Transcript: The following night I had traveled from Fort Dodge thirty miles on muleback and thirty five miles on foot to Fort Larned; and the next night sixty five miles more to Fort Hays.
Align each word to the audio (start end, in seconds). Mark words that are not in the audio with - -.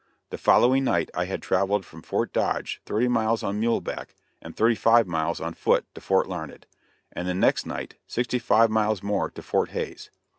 The 0.31 0.37
following 0.39 0.83
night 0.83 1.11
I 1.13 1.25
had 1.25 1.43
traveled 1.43 1.85
from 1.85 2.01
Fort 2.01 2.33
Dodge 2.33 2.81
thirty 2.87 3.07
miles 3.07 3.43
on 3.43 3.59
muleback 3.59 4.15
and 4.41 4.57
thirty 4.57 4.73
five 4.73 5.05
miles 5.05 5.39
on 5.39 5.53
foot 5.53 5.85
to 5.93 6.01
Fort 6.01 6.27
Larned; 6.27 6.65
and 7.11 7.27
the 7.27 7.35
next 7.35 7.67
night 7.67 7.97
sixty 8.07 8.39
five 8.39 8.71
miles 8.71 9.03
more 9.03 9.29
to 9.29 9.43
Fort 9.43 9.69
Hays. 9.69 10.09